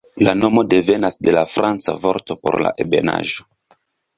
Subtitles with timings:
[0.27, 3.49] La nomo devenas de la franca vorto por 'la ebenaĵo'.